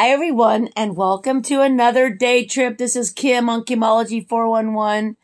[0.00, 2.78] Hi, everyone, and welcome to another day trip.
[2.78, 5.16] This is Kim on Kimology 411.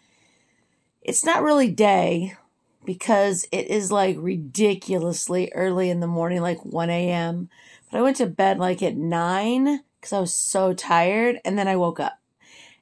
[1.01, 2.35] It's not really day
[2.85, 7.51] because it is like ridiculously early in the morning, like 1 a.m.
[7.89, 11.69] But I went to bed like at 9 because I was so tired, and then
[11.69, 12.19] I woke up.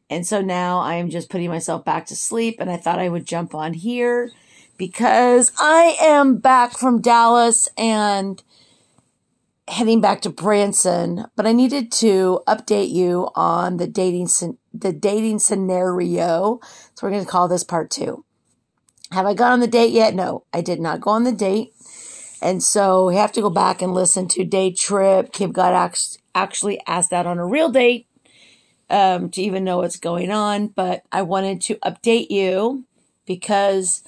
[0.09, 3.11] And so now I am just putting myself back to sleep, and I thought I
[3.11, 4.33] would jump on here
[4.79, 8.43] because I am back from Dallas and
[9.69, 14.29] heading back to Branson, but I needed to update you on the dating
[14.75, 16.61] the dating scenario.
[16.95, 18.25] So we're going to call this part 2.
[19.13, 20.15] Have I gone on the date yet?
[20.15, 21.75] No, I did not go on the date.
[22.41, 25.33] And so we have to go back and listen to Day Trip.
[25.33, 25.97] Kim got
[26.35, 28.09] actually asked out on a real date
[28.91, 30.69] um, to even know what's going on.
[30.69, 32.85] But I wanted to update you
[33.27, 34.03] because,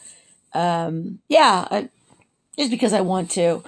[0.52, 1.88] um, yeah, I,
[2.58, 3.62] just because I want to.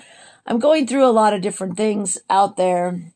[0.47, 3.13] I'm going through a lot of different things out there.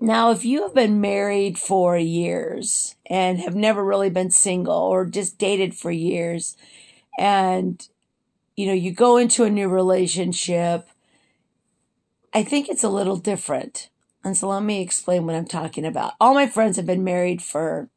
[0.00, 5.06] Now, if you have been married for years and have never really been single or
[5.06, 6.56] just dated for years,
[7.18, 7.86] and
[8.56, 10.88] you know, you go into a new relationship,
[12.34, 13.88] I think it's a little different.
[14.24, 16.14] And so let me explain what I'm talking about.
[16.20, 17.88] All my friends have been married for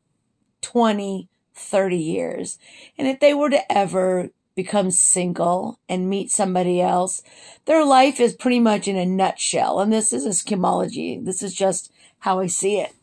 [0.61, 2.57] 20, 30 years.
[2.97, 7.21] And if they were to ever become single and meet somebody else.
[7.65, 9.81] Their life is pretty much in a nutshell.
[9.81, 11.23] And this is a Kimology.
[11.23, 12.93] This is just how I see it.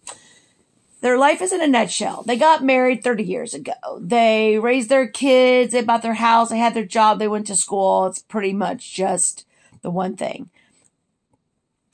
[1.03, 2.23] Their life is in a nutshell.
[2.23, 3.73] They got married 30 years ago.
[4.01, 5.73] They raised their kids.
[5.73, 6.49] They bought their house.
[6.49, 7.19] They had their job.
[7.19, 8.07] They went to school.
[8.07, 9.45] It's pretty much just
[9.83, 10.49] the one thing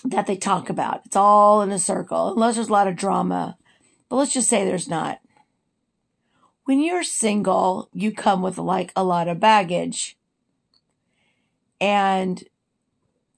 [0.04, 1.02] that they talk about.
[1.06, 3.56] It's all in a circle, unless there's a lot of drama.
[4.08, 5.20] But let's just say there's not
[6.68, 10.18] when you're single, you come with like a lot of baggage.
[11.80, 12.44] And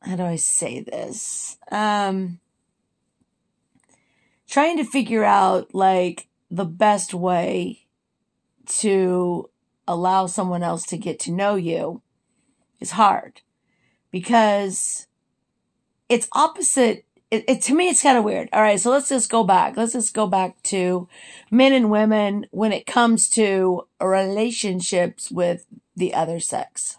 [0.03, 1.57] how do I say this?
[1.71, 2.41] Um,
[4.49, 7.87] trying to figure out like the best way
[8.67, 9.49] to
[9.87, 12.03] allow someone else to get to know you
[12.81, 13.43] is hard
[14.11, 15.07] because
[16.09, 18.49] it's opposite it, it, to me it's kind of weird.
[18.53, 19.77] All right, so let's just go back.
[19.77, 21.09] Let's just go back to
[21.51, 26.99] men and women when it comes to relationships with the other sex.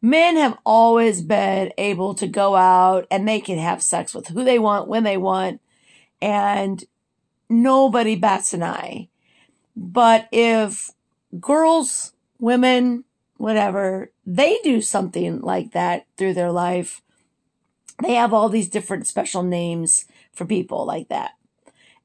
[0.00, 4.44] Men have always been able to go out and they can have sex with who
[4.44, 5.60] they want when they want
[6.20, 6.84] and
[7.48, 9.08] nobody bats an eye.
[9.76, 10.92] But if
[11.40, 13.04] girls, women,
[13.36, 17.02] whatever, they do something like that through their life,
[18.02, 21.32] they have all these different special names for people like that.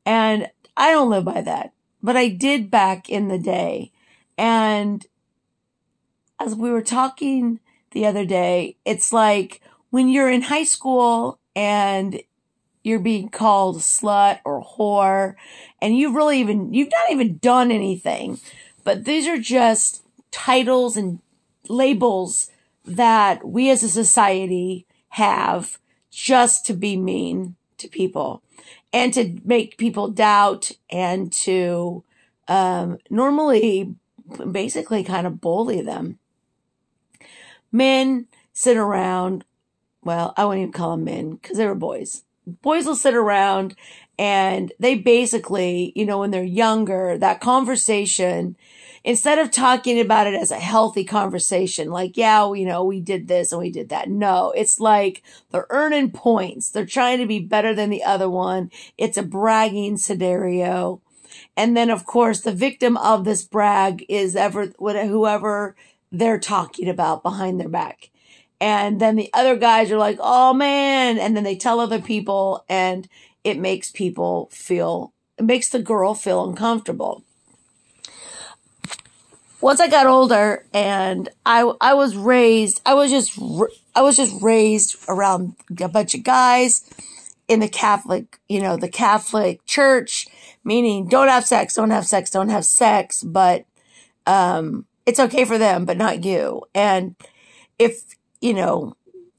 [0.05, 3.91] And I don't live by that, but I did back in the day.
[4.37, 5.05] And
[6.39, 7.59] as we were talking
[7.91, 12.21] the other day, it's like when you're in high school and
[12.83, 15.35] you're being called slut or whore
[15.81, 18.39] and you've really even, you've not even done anything,
[18.83, 21.19] but these are just titles and
[21.67, 22.49] labels
[22.85, 25.79] that we as a society have
[26.11, 28.43] just to be mean to people
[28.91, 32.03] and to make people doubt and to
[32.47, 33.95] um, normally
[34.51, 36.19] basically kind of bully them.
[37.71, 39.45] Men sit around,
[40.03, 42.23] well, I wouldn't even call them men because they were boys.
[42.45, 43.75] Boys will sit around
[44.17, 48.57] and they basically, you know, when they're younger, that conversation
[49.03, 53.27] instead of talking about it as a healthy conversation, like, yeah, you know, we did
[53.27, 54.09] this and we did that.
[54.09, 56.69] No, it's like they're earning points.
[56.69, 58.71] They're trying to be better than the other one.
[58.97, 61.01] It's a bragging scenario.
[61.55, 65.75] And then, of course, the victim of this brag is ever, whoever
[66.11, 68.09] they're talking about behind their back.
[68.61, 71.17] And then the other guys are like, oh man.
[71.17, 73.07] And then they tell other people and
[73.43, 77.23] it makes people feel, it makes the girl feel uncomfortable
[79.61, 83.37] once I got older and I, I was raised, I was just,
[83.95, 86.89] I was just raised around a bunch of guys
[87.47, 90.27] in the Catholic, you know, the Catholic church,
[90.63, 93.65] meaning don't have sex, don't have sex, don't have sex, but,
[94.25, 96.61] um, it's okay for them, but not you.
[96.75, 97.15] And
[97.79, 98.03] if,
[98.41, 98.95] you know,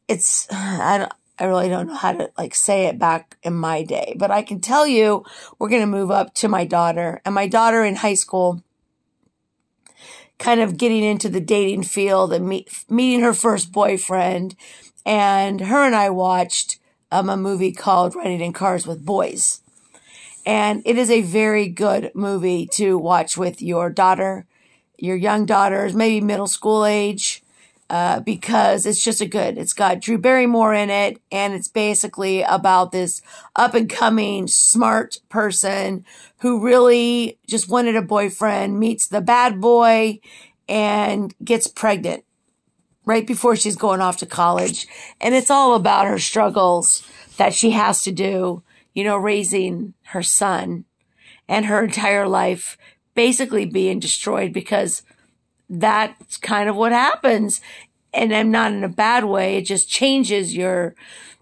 [0.09, 3.83] it's, I don't, I really don't know how to like say it back in my
[3.83, 5.25] day, but I can tell you
[5.59, 8.63] we're going to move up to my daughter and my daughter in high school
[10.51, 14.57] kind of getting into the dating field and meet, meeting her first boyfriend.
[15.07, 16.81] And her and I watched
[17.13, 19.61] um, a movie called Riding in Cars with Boys.
[20.45, 24.45] And it is a very good movie to watch with your daughter,
[24.99, 27.45] your young daughters, maybe middle school age.
[27.91, 29.59] Uh, because it's just a good.
[29.59, 33.21] It's got Drew Barrymore in it, and it's basically about this
[33.57, 36.05] up and coming smart person
[36.39, 40.21] who really just wanted a boyfriend, meets the bad boy,
[40.69, 42.25] and gets pregnant
[43.07, 44.87] right before she's going off to college.
[45.21, 47.03] And it's all about her struggles
[47.39, 48.63] that she has to do,
[48.95, 50.85] you know, raising her son
[51.49, 52.79] and her entire life
[53.15, 55.03] basically being destroyed because
[55.71, 57.61] that's kind of what happens.
[58.13, 59.57] And I'm not in a bad way.
[59.57, 60.97] It just changes your,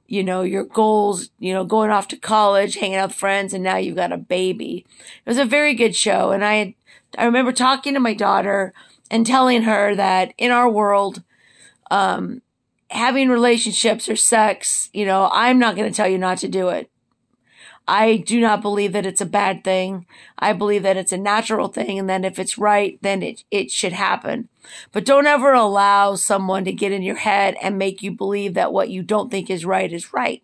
[0.07, 3.65] you know, your goals, you know, going off to college, hanging out with friends, and
[3.65, 4.85] now you've got a baby.
[5.25, 6.31] It was a very good show.
[6.31, 6.75] And I,
[7.17, 8.75] I remember talking to my daughter
[9.11, 11.23] and telling her that in our world,
[11.91, 12.43] um,
[12.91, 16.69] having relationships or sex, you know, I'm not going to tell you not to do
[16.69, 16.91] it.
[17.89, 20.05] I do not believe that it's a bad thing.
[20.39, 21.99] I believe that it's a natural thing.
[21.99, 24.51] And then if it's right, then it, it should happen.
[24.93, 28.75] But don't ever allow someone to get in your head and make you believe that
[28.75, 30.43] what you don't think is right is right.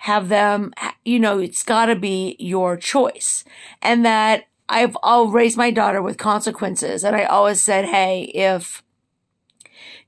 [0.00, 3.42] Have them, you know, it's gotta be your choice.
[3.80, 7.04] And that I've, I'll raise my daughter with consequences.
[7.04, 8.82] And I always said, Hey, if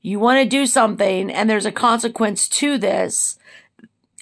[0.03, 3.39] you want to do something and there's a consequence to this,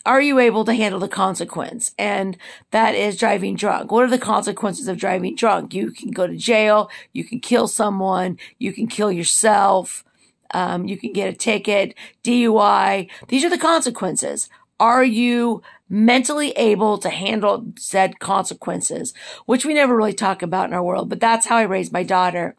[0.07, 1.95] are you able to handle the consequence?
[1.99, 2.37] And
[2.71, 3.93] that is driving drunk.
[3.93, 5.75] What are the consequences of driving drunk?
[5.75, 6.91] You can go to jail.
[7.13, 8.39] You can kill someone.
[8.59, 10.05] You can kill yourself.
[10.53, 11.95] Um, you can get a ticket,
[12.25, 13.09] DUI.
[13.29, 14.49] These are the consequences.
[14.81, 19.13] Are you mentally able to handle said consequences,
[19.45, 22.05] which we never really talk about in our world, but that's how I raised my
[22.05, 22.55] daughter.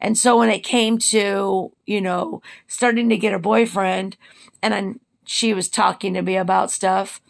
[0.00, 4.16] And so when it came to, you know, starting to get a boyfriend
[4.62, 5.00] and then
[5.30, 7.20] she was talking to me about stuff,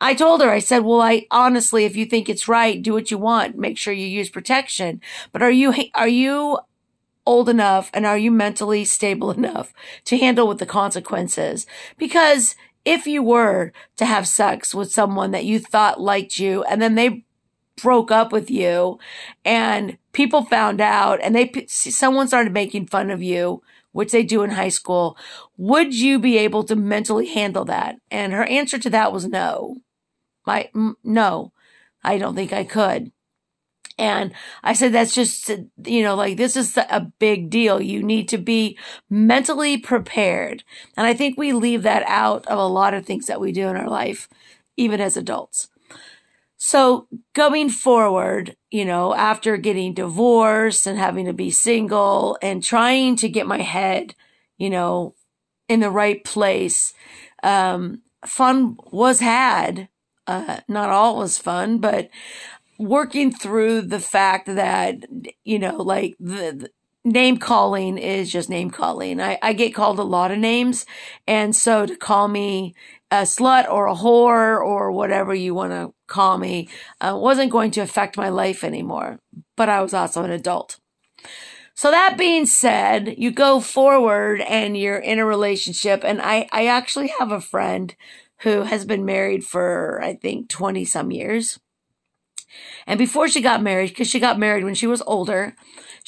[0.00, 3.10] I told her, I said, well, I honestly, if you think it's right, do what
[3.10, 3.58] you want.
[3.58, 5.00] Make sure you use protection.
[5.32, 6.60] But are you, are you
[7.26, 9.74] old enough and are you mentally stable enough
[10.04, 11.66] to handle with the consequences?
[11.96, 16.80] Because if you were to have sex with someone that you thought liked you and
[16.80, 17.24] then they
[17.82, 19.00] broke up with you
[19.44, 23.62] and people found out and they someone started making fun of you
[23.98, 25.16] which they do in high school
[25.56, 29.76] would you be able to mentally handle that and her answer to that was no
[30.46, 30.70] my
[31.02, 31.52] no
[32.04, 33.10] i don't think i could
[33.98, 35.50] and I said, that's just,
[35.84, 37.82] you know, like this is a big deal.
[37.82, 38.78] You need to be
[39.10, 40.62] mentally prepared.
[40.96, 43.66] And I think we leave that out of a lot of things that we do
[43.66, 44.28] in our life,
[44.76, 45.68] even as adults.
[46.58, 53.16] So going forward, you know, after getting divorced and having to be single and trying
[53.16, 54.14] to get my head,
[54.58, 55.14] you know,
[55.68, 56.92] in the right place,
[57.44, 59.88] um, fun was had.
[60.26, 62.10] Uh, not all was fun, but
[62.78, 65.04] working through the fact that,
[65.44, 66.70] you know, like the,
[67.10, 69.20] name calling is just name calling.
[69.20, 70.86] I, I get called a lot of names.
[71.26, 72.74] And so to call me
[73.10, 76.68] a slut or a whore or whatever you want to call me
[77.00, 79.18] uh, wasn't going to affect my life anymore.
[79.56, 80.78] But I was also an adult.
[81.74, 86.02] So that being said, you go forward and you're in a relationship.
[86.04, 87.94] And I, I actually have a friend
[88.38, 91.60] who has been married for, I think, 20 some years.
[92.86, 95.54] And before she got married, because she got married when she was older,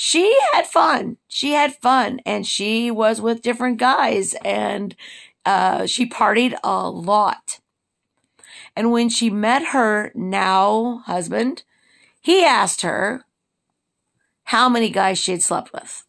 [0.03, 1.19] she had fun.
[1.29, 4.97] She had fun and she was with different guys and
[5.45, 7.61] uh, she partied a lot.
[8.75, 11.65] And when she met her now husband,
[12.19, 13.27] he asked her
[14.45, 16.03] how many guys she had slept with.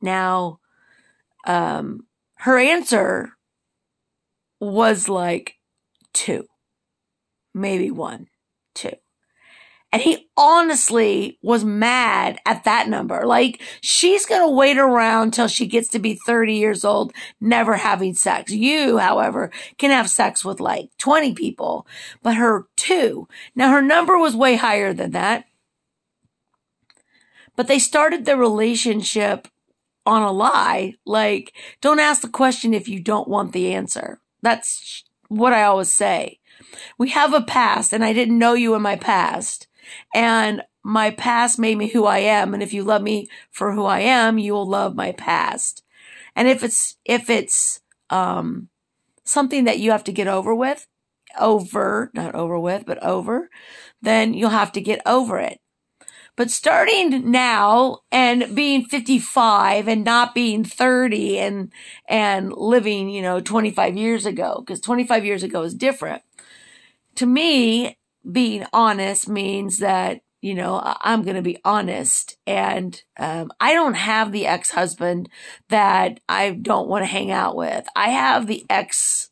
[0.00, 0.58] Now,
[1.46, 3.36] um, her answer
[4.58, 5.54] was like
[6.12, 6.48] two,
[7.54, 8.26] maybe one
[8.74, 8.96] two.
[9.92, 13.26] And he honestly was mad at that number.
[13.26, 17.76] Like, she's going to wait around till she gets to be 30 years old, never
[17.76, 18.50] having sex.
[18.50, 21.86] You, however, can have sex with like 20 people,
[22.22, 23.28] but her two.
[23.54, 25.44] Now, her number was way higher than that.
[27.54, 29.46] But they started the relationship
[30.06, 30.94] on a lie.
[31.04, 34.20] Like, don't ask the question if you don't want the answer.
[34.40, 36.40] That's what I always say.
[36.96, 39.66] We have a past and I didn't know you in my past.
[40.14, 42.54] And my past made me who I am.
[42.54, 45.82] And if you love me for who I am, you will love my past.
[46.34, 48.68] And if it's, if it's, um,
[49.24, 50.86] something that you have to get over with,
[51.38, 53.48] over, not over with, but over,
[54.00, 55.60] then you'll have to get over it.
[56.34, 61.72] But starting now and being 55 and not being 30 and,
[62.08, 66.22] and living, you know, 25 years ago, because 25 years ago is different
[67.16, 67.98] to me,
[68.30, 72.36] being honest means that you know, I'm going to be honest.
[72.48, 75.28] And um, I don't have the ex husband
[75.68, 77.86] that I don't want to hang out with.
[77.94, 79.30] I have the ex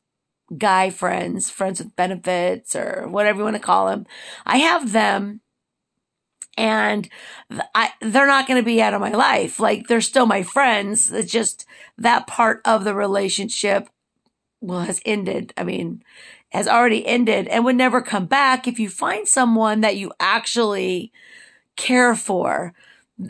[0.56, 4.06] guy friends, friends with benefits, or whatever you want to call them.
[4.46, 5.40] I have them.
[6.56, 7.08] And
[7.74, 9.58] I, they're not going to be out of my life.
[9.58, 11.10] Like they're still my friends.
[11.10, 11.64] It's just
[11.98, 13.88] that part of the relationship,
[14.60, 15.54] well, has ended.
[15.56, 16.04] I mean,
[16.50, 21.12] has already ended and would never come back if you find someone that you actually
[21.76, 22.72] care for.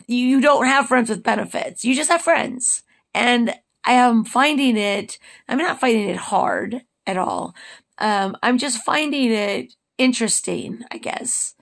[0.07, 1.85] You don't have friends with benefits.
[1.85, 2.83] You just have friends.
[3.13, 7.55] And I am finding it, I'm not finding it hard at all.
[7.97, 11.55] Um, I'm just finding it interesting, I guess,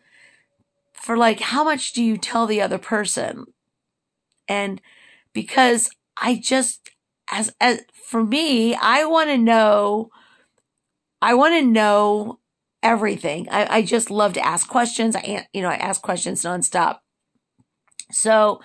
[0.94, 3.46] for like, how much do you tell the other person?
[4.48, 4.82] And
[5.34, 5.90] because
[6.22, 6.90] I just,
[7.30, 10.10] as, as for me, I want to know
[11.22, 12.40] I want to know
[12.82, 13.48] everything.
[13.50, 15.16] I, I just love to ask questions.
[15.16, 17.00] I, you know, I ask questions nonstop.
[18.12, 18.62] So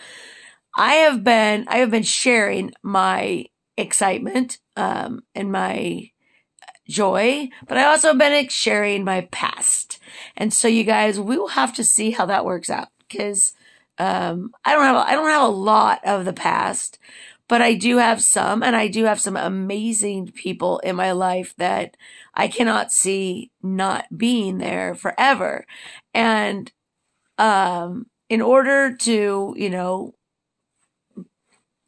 [0.76, 3.46] I have been, I have been sharing my
[3.76, 6.10] excitement, um, and my
[6.88, 9.98] joy, but I also have been sharing my past.
[10.36, 13.52] And so you guys, we will have to see how that works out because,
[13.98, 16.98] um, I don't have, I don't have a lot of the past,
[17.48, 21.54] but I do have some, and I do have some amazing people in my life
[21.58, 21.96] that
[22.34, 25.66] I cannot see not being there forever.
[26.12, 26.72] And,
[27.38, 30.14] um, in order to, you know,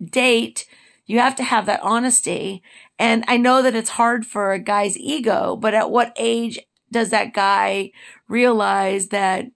[0.02, 0.66] date,
[1.06, 2.62] you have to have that honesty.
[2.98, 6.58] And I know that it's hard for a guy's ego, but at what age
[6.90, 7.92] does that guy
[8.28, 9.46] realize that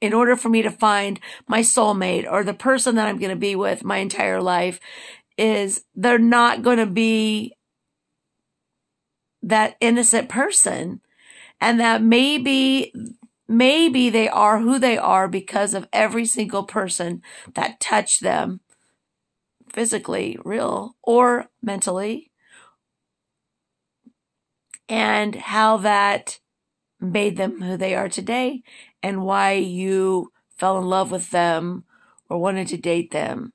[0.00, 3.36] in order for me to find my soulmate or the person that I'm going to
[3.36, 4.78] be with my entire life
[5.38, 7.54] is they're not going to be
[9.42, 11.00] that innocent person.
[11.60, 12.92] And that maybe
[13.48, 17.22] maybe they are who they are because of every single person
[17.54, 18.60] that touched them
[19.72, 22.30] physically real or mentally.
[24.88, 26.38] And how that
[27.00, 28.62] made them who they are today
[29.02, 31.84] and why you fell in love with them
[32.28, 33.52] or wanted to date them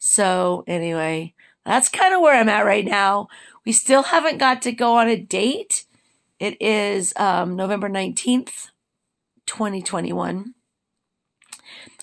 [0.00, 3.28] so anyway, that's kind of where I'm at right now.
[3.66, 5.84] We still haven't got to go on a date.
[6.38, 8.70] It is um, November 19th,
[9.44, 10.54] 2021.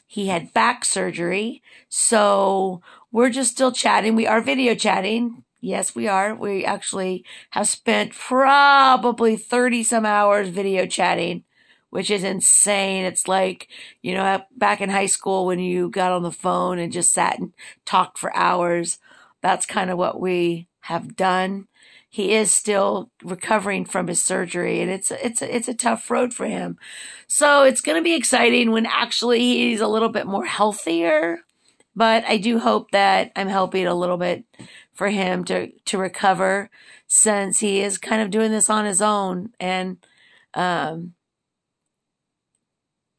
[0.06, 1.64] He had back surgery.
[1.90, 4.16] So we're just still chatting.
[4.16, 5.44] We are video chatting.
[5.60, 6.36] Yes, we are.
[6.36, 11.46] We actually have spent probably 30 some hours video chatting
[11.90, 13.06] which is insane.
[13.06, 13.68] It's like,
[14.02, 17.40] you know, back in high school when you got on the phone and just sat
[17.40, 17.54] and
[17.86, 19.00] talked for hours.
[19.42, 21.68] That's kind of what we have done.
[22.10, 26.46] He is still recovering from his surgery and it's, it's, it's a tough road for
[26.46, 26.78] him.
[27.28, 31.40] So it's going to be exciting when actually he's a little bit more healthier.
[31.96, 34.46] But I do hope that I'm helping a little bit
[34.94, 36.70] for him to, to recover
[37.08, 39.50] since he is kind of doing this on his own.
[39.60, 39.98] And,
[40.54, 41.14] um,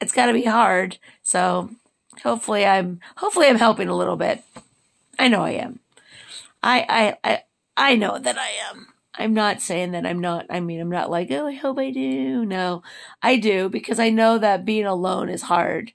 [0.01, 0.99] it's got to be hard.
[1.23, 1.71] So
[2.23, 4.43] hopefully I'm hopefully I'm helping a little bit.
[5.19, 5.81] I know I am.
[6.63, 7.43] I I I
[7.77, 8.89] I know that I am.
[9.15, 10.47] I'm not saying that I'm not.
[10.49, 12.45] I mean, I'm not like, oh, I hope I do.
[12.45, 12.83] No,
[13.21, 15.93] I do because I know that being alone is hard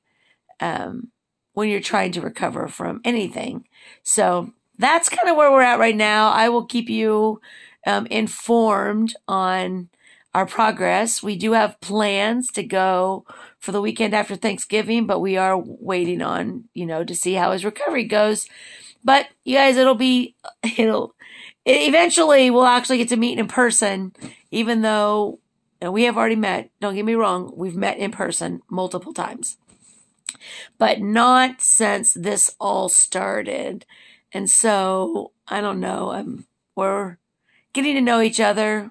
[0.60, 1.10] um,
[1.54, 3.66] when you're trying to recover from anything.
[4.04, 6.32] So that's kind of where we're at right now.
[6.32, 7.40] I will keep you
[7.88, 9.90] um, informed on
[10.34, 11.24] our progress.
[11.24, 13.26] We do have plans to go
[13.63, 17.53] for the weekend after Thanksgiving, but we are waiting on, you know, to see how
[17.53, 18.46] his recovery goes.
[19.05, 20.36] But you guys, it'll be,
[20.77, 21.15] it'll,
[21.63, 24.12] it eventually we'll actually get to meet in person,
[24.51, 25.39] even though
[25.82, 26.72] we have already met.
[26.82, 27.53] Don't get me wrong.
[27.55, 29.55] We've met in person multiple times,
[30.77, 33.86] but not since this all started.
[34.34, 36.12] And so I don't know.
[36.12, 37.15] I'm, we're
[37.72, 38.89] getting to know each other.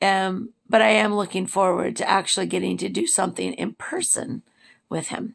[0.00, 4.42] Um, but I am looking forward to actually getting to do something in person
[4.88, 5.34] with him.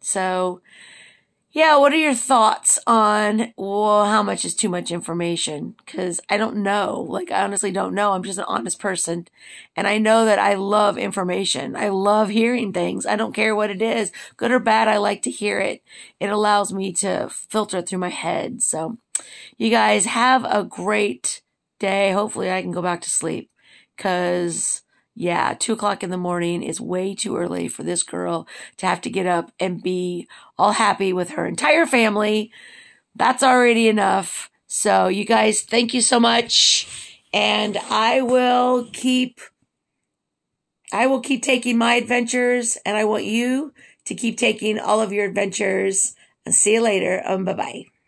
[0.00, 0.62] So,
[1.52, 5.74] yeah, what are your thoughts on well, how much is too much information?
[5.84, 7.04] Because I don't know.
[7.06, 8.12] Like, I honestly don't know.
[8.12, 9.28] I'm just an honest person.
[9.76, 11.76] And I know that I love information.
[11.76, 13.04] I love hearing things.
[13.04, 14.88] I don't care what it is, good or bad.
[14.88, 15.82] I like to hear it.
[16.20, 18.62] It allows me to filter through my head.
[18.62, 18.96] So,
[19.58, 21.42] you guys have a great
[21.78, 22.12] day.
[22.12, 23.49] Hopefully, I can go back to sleep.
[24.00, 24.80] Cause
[25.14, 29.02] yeah, two o'clock in the morning is way too early for this girl to have
[29.02, 30.26] to get up and be
[30.56, 32.50] all happy with her entire family.
[33.14, 34.50] That's already enough.
[34.66, 36.88] So you guys, thank you so much.
[37.34, 39.40] And I will keep
[40.92, 43.72] I will keep taking my adventures, and I want you
[44.06, 46.14] to keep taking all of your adventures.
[46.48, 47.22] See you later.
[47.24, 47.99] Um, bye bye.